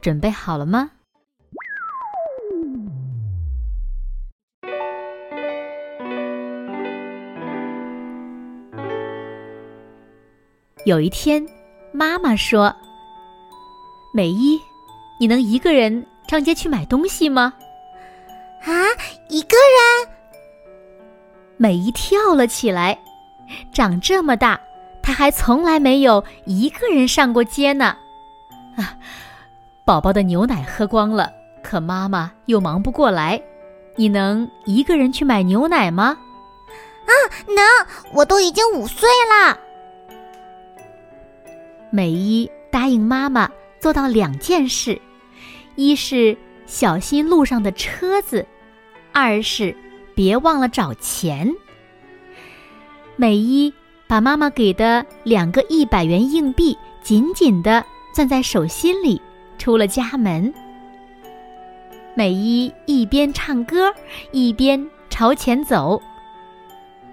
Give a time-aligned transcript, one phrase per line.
[0.00, 0.90] 准备好了吗？
[10.84, 11.46] 有一天，
[11.92, 12.74] 妈妈说
[14.14, 14.58] ：“美伊，
[15.20, 17.52] 你能一个人上街去买东西吗？”
[18.64, 18.72] 啊，
[19.28, 20.08] 一个人！
[21.58, 22.98] 美伊跳了起来。
[23.72, 24.58] 长这么大，
[25.02, 27.96] 她还从来没有一个人上过街呢。
[28.76, 28.96] 啊，
[29.88, 33.42] 宝宝的牛奶喝光了，可妈妈又忙不过来。
[33.96, 36.14] 你能一个人去买牛奶吗？
[37.06, 37.12] 啊，
[37.46, 37.64] 能！
[38.12, 39.58] 我都已经五岁了。
[41.88, 45.00] 美伊答应妈妈做到两件事：
[45.74, 46.36] 一是
[46.66, 48.44] 小心路上的车子；
[49.14, 49.74] 二是
[50.14, 51.50] 别忘了找钱。
[53.16, 53.72] 美伊
[54.06, 57.82] 把妈妈给的两个一百元硬币紧紧的。
[58.12, 59.20] 攥在手心里，
[59.58, 60.52] 出了家门。
[62.14, 63.92] 美伊一边唱歌，
[64.32, 66.00] 一边朝前走。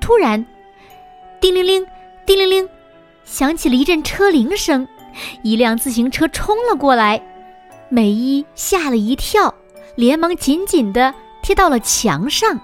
[0.00, 0.44] 突然，
[1.40, 1.86] 叮铃铃，
[2.26, 2.68] 叮铃铃，
[3.24, 4.86] 响起了一阵车铃声，
[5.42, 7.20] 一辆自行车冲了过来。
[7.88, 9.54] 美伊吓了一跳，
[9.96, 12.60] 连忙紧紧的贴到了墙上。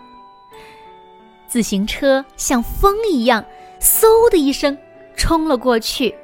[1.46, 3.44] 自行车像风一样，
[3.80, 4.76] 嗖的一声
[5.16, 6.14] 冲了过去。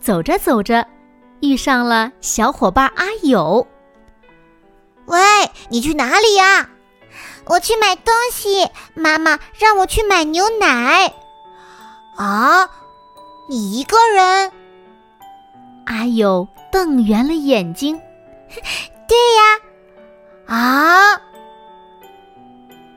[0.00, 0.86] 走着走着，
[1.40, 3.66] 遇上了小伙伴阿友。
[5.06, 5.18] 喂，
[5.70, 6.68] 你去哪里呀？
[7.46, 11.14] 我去买东西，妈妈让我去买牛奶。
[12.16, 12.68] 啊，
[13.48, 14.52] 你一个人？
[15.86, 17.98] 阿友瞪圆了眼睛。
[19.08, 20.54] 对呀。
[20.54, 21.20] 啊！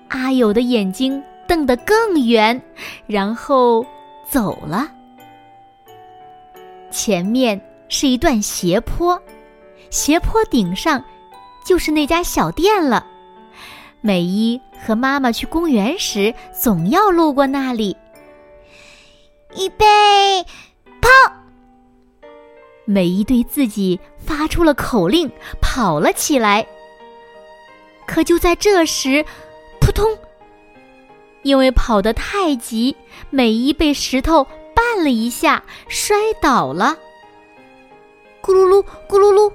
[0.09, 2.61] 阿友的眼睛瞪得更圆，
[3.07, 3.85] 然后
[4.29, 4.89] 走了。
[6.89, 9.21] 前面是一段斜坡，
[9.89, 11.03] 斜坡顶上
[11.65, 13.05] 就是那家小店了。
[13.99, 17.95] 美伊和妈妈去公园时，总要路过那里。
[19.57, 19.85] 预备，
[21.01, 21.09] 跑！
[22.85, 25.29] 美伊对自己发出了口令，
[25.61, 26.65] 跑了起来。
[28.07, 29.25] 可就在这时，
[29.81, 30.17] 扑通！
[31.43, 32.95] 因为跑得太急，
[33.29, 34.47] 美伊被石头。
[34.73, 36.97] 绊了一下，摔倒了。
[38.41, 39.51] 咕噜噜，咕噜噜，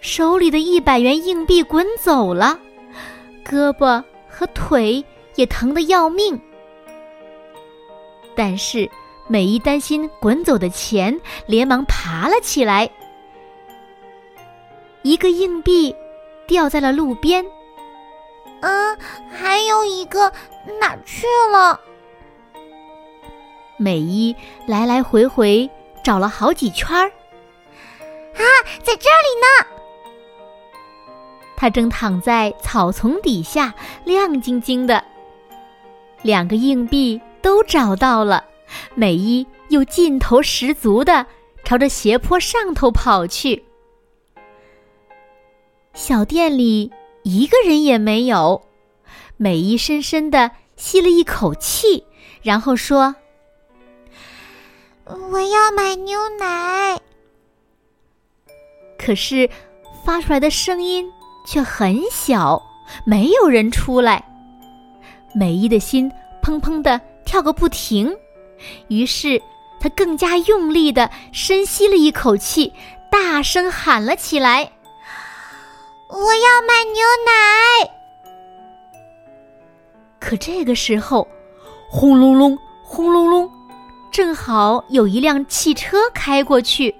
[0.00, 2.58] 手里的一百元硬币滚走了，
[3.44, 5.04] 胳膊和腿
[5.34, 6.40] 也疼得要命。
[8.34, 8.88] 但是
[9.28, 12.88] 美伊担心滚走的钱，连忙爬了起来。
[15.02, 15.94] 一个硬币
[16.46, 17.44] 掉在了路边。
[18.60, 18.96] 嗯，
[19.30, 20.32] 还有一个
[20.80, 21.80] 哪去了？
[23.76, 24.34] 美伊
[24.66, 25.68] 来来回回
[26.04, 27.10] 找了好几圈儿，
[28.34, 28.42] 啊，
[28.82, 29.66] 在这里呢！
[31.56, 35.04] 他正躺在草丛底下，亮晶晶的。
[36.22, 38.44] 两个硬币都找到了，
[38.94, 41.26] 美伊又劲头十足的
[41.64, 43.64] 朝着斜坡上头跑去。
[45.94, 46.90] 小店里
[47.22, 48.62] 一个人也没有，
[49.36, 52.04] 美伊深深的吸了一口气，
[52.42, 53.14] 然后说。
[55.04, 56.98] 我要买牛奶，
[59.04, 59.48] 可是
[60.04, 61.04] 发出来的声音
[61.44, 62.62] 却很小，
[63.04, 64.24] 没有人出来。
[65.34, 66.10] 美伊的心
[66.42, 68.14] 砰砰的跳个不停，
[68.88, 69.42] 于是
[69.80, 72.72] 他更加用力的深吸了一口气，
[73.10, 74.70] 大声喊了起来
[76.08, 77.90] ：“我要买牛奶！”
[80.20, 81.26] 可这个时候，
[81.90, 83.50] 轰隆隆，轰隆隆。
[84.12, 86.94] 正好有一辆汽车开过去，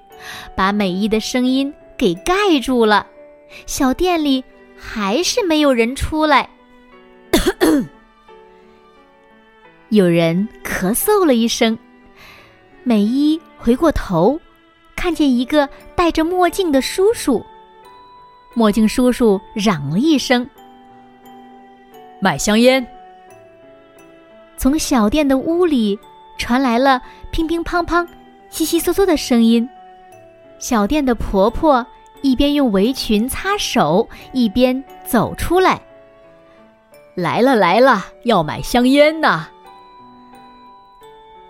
[0.56, 1.72] 把美伊的声音
[2.02, 3.06] 给盖住了。
[3.64, 4.42] 小店里
[4.76, 6.50] 还是没有人出来。
[9.90, 11.78] 有人咳嗽了一声，
[12.82, 14.40] 美伊回过头，
[14.96, 17.46] 看见一个戴着墨镜的叔叔。
[18.54, 20.44] 墨镜叔叔嚷了一声
[22.20, 22.84] ：“买香烟。”
[24.58, 25.96] 从小店的屋里。
[26.38, 27.00] 传来了
[27.30, 28.08] 乒乒乓乓、
[28.50, 29.68] 悉悉嗦嗦的声音，
[30.58, 31.86] 小店的婆婆
[32.22, 35.80] 一边用围裙擦手，一边走出来。
[37.14, 39.46] 来了来了，要买香烟呐！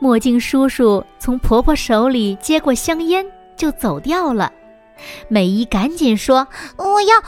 [0.00, 3.24] 墨镜叔叔从婆婆手里接过香烟，
[3.56, 4.52] 就走掉了。
[5.28, 7.22] 美伊赶紧说：“我要。”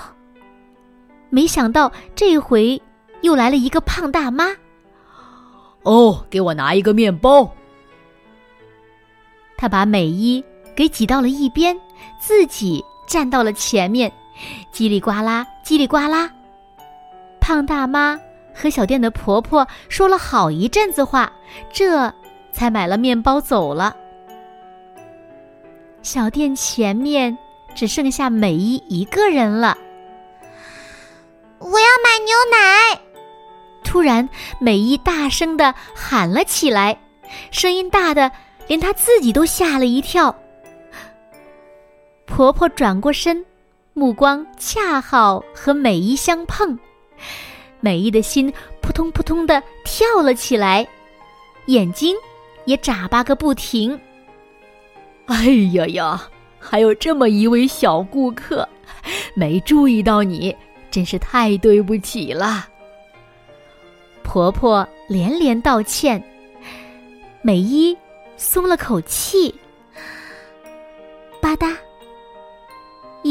[1.30, 2.80] 没想到这回
[3.20, 4.48] 又来了一个胖大妈。
[5.82, 7.48] 哦，给我拿一个面包。
[9.56, 10.44] 他把美伊
[10.74, 11.78] 给挤到了一边，
[12.20, 14.10] 自己站到了前面，
[14.72, 16.30] 叽里呱啦，叽里呱啦。
[17.40, 18.18] 胖大妈
[18.54, 21.30] 和小店的婆婆说了好一阵子话，
[21.72, 22.12] 这
[22.52, 23.94] 才买了面包走了。
[26.02, 27.36] 小店前面
[27.74, 29.76] 只剩下美伊一个人了。
[31.58, 33.00] 我要买牛奶！
[33.82, 34.28] 突然，
[34.58, 36.98] 美伊大声的喊了起来，
[37.50, 38.30] 声音大的
[38.66, 40.34] 连她自己都吓了一跳。
[42.34, 43.46] 婆婆转过身，
[43.92, 46.76] 目光恰好和美伊相碰。
[47.78, 48.52] 美伊的心
[48.82, 50.84] 扑通扑通的跳了起来，
[51.66, 52.12] 眼睛
[52.64, 53.96] 也眨巴个不停。
[55.26, 55.44] 哎
[55.74, 56.28] 呀呀，
[56.58, 58.68] 还有这么一位小顾客，
[59.36, 60.56] 没注意到你，
[60.90, 62.66] 真是太对不起了。
[64.24, 66.20] 婆婆连连道歉，
[67.42, 67.96] 美伊
[68.36, 69.54] 松了口气。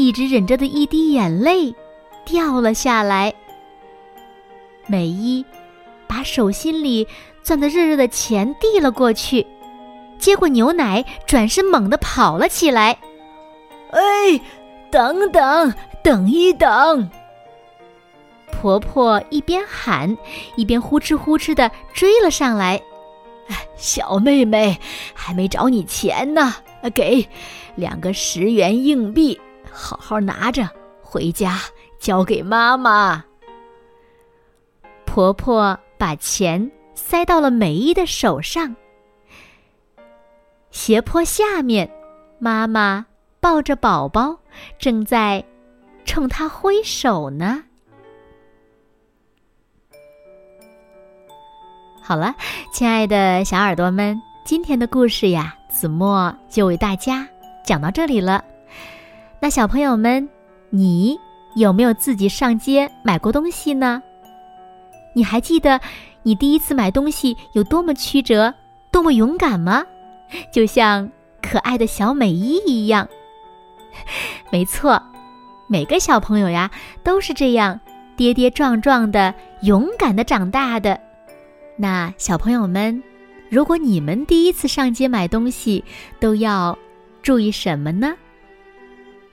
[0.04, 1.74] 一直忍着的一滴眼泪
[2.26, 3.32] 掉了下来。
[4.86, 5.42] 美伊
[6.06, 7.08] 把手心里
[7.42, 9.46] 攥得热热的钱递了过去，
[10.18, 12.98] 接过牛奶，转身猛地跑了起来。
[13.92, 14.38] 哎，
[14.90, 15.72] 等等，
[16.02, 17.08] 等一等！
[18.52, 20.14] 婆婆一边喊，
[20.56, 22.80] 一边呼哧呼哧的追了上来。
[23.74, 24.78] 小妹妹，
[25.14, 26.54] 还没找你钱呢，
[26.94, 27.26] 给
[27.74, 29.38] 两个十元硬币，
[29.76, 30.68] 好好拿着，
[31.02, 31.58] 回家
[31.98, 33.24] 交给妈妈。
[35.04, 38.74] 婆婆把钱塞到了美伊的手上。
[40.70, 41.90] 斜坡下面，
[42.38, 43.04] 妈妈
[43.40, 44.38] 抱着宝宝，
[44.78, 45.44] 正在
[46.04, 47.64] 冲她挥手呢。
[52.00, 52.34] 好了，
[52.72, 57.26] 亲爱的小耳朵们，今天的故事呀，子墨就为大家
[57.64, 58.44] 讲到这里了。
[59.44, 60.26] 那小朋友们，
[60.70, 61.20] 你
[61.54, 64.02] 有没有自己上街买过东西呢？
[65.14, 65.78] 你还记得
[66.22, 68.54] 你第一次买东西有多么曲折、
[68.90, 69.84] 多么勇敢吗？
[70.50, 71.10] 就像
[71.42, 73.06] 可爱的小美伊一样。
[74.50, 74.98] 没错，
[75.68, 76.70] 每个小朋友呀
[77.02, 77.78] 都是这样
[78.16, 80.98] 跌跌撞撞的、勇敢的长大的。
[81.76, 83.02] 那小朋友们，
[83.50, 85.84] 如果你们第一次上街买东西，
[86.18, 86.78] 都要
[87.22, 88.14] 注意什么呢？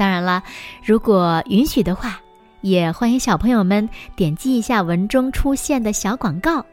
[0.00, 0.42] 当然了，
[0.82, 2.18] 如果允许的话，
[2.62, 6.64] 也欢迎小朋友们点击一下文中出现的小广告。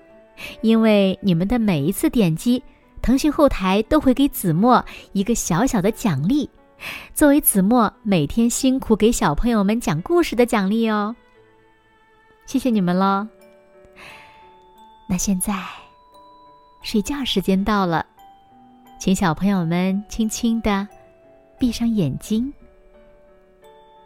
[0.62, 2.64] 因为你们的每一次点击，
[3.02, 4.82] 腾讯后台都会给子墨
[5.12, 6.50] 一个小小的奖励，
[7.14, 11.14] 作为子墨每天辛苦给小朋友们讲故事的奖励哦。
[12.46, 13.28] 谢谢你们喽。
[15.06, 15.54] 那现在，
[16.82, 18.06] 睡觉时间到了，
[18.98, 20.88] 请小朋友们轻轻的
[21.60, 22.54] 闭上眼睛，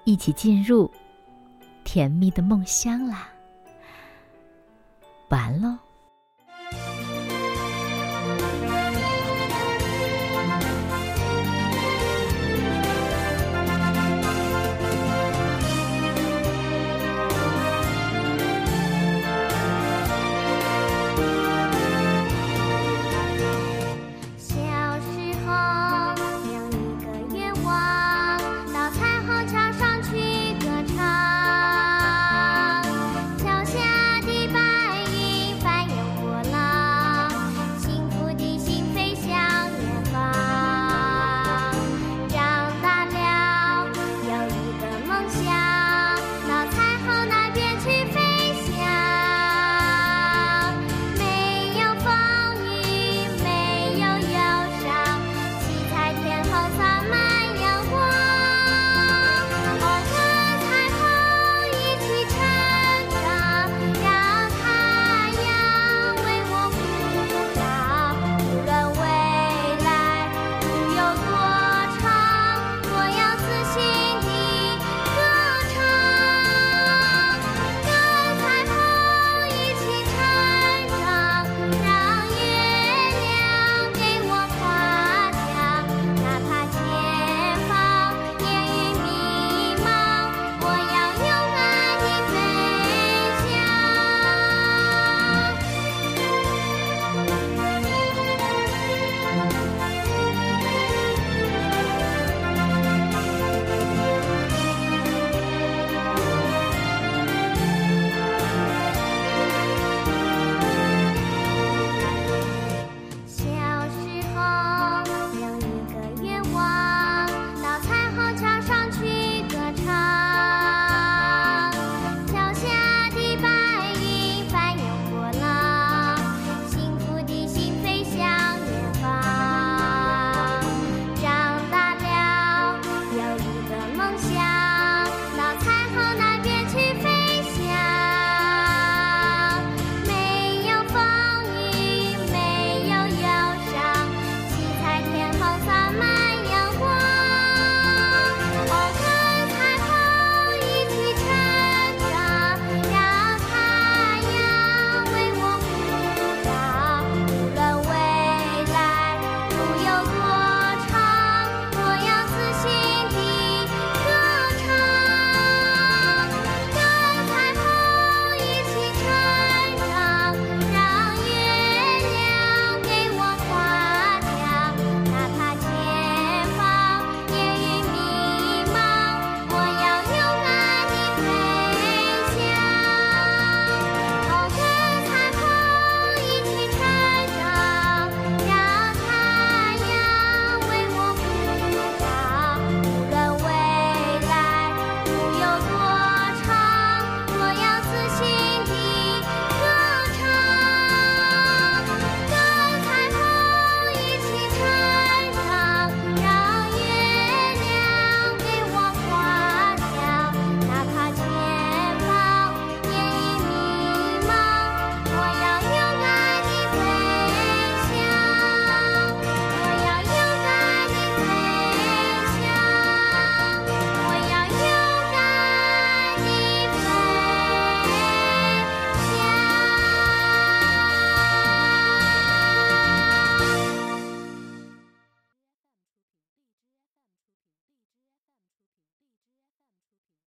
[0.04, 0.90] 一起进入
[1.84, 3.30] 甜蜜的梦乡啦。
[5.30, 5.91] 完喽。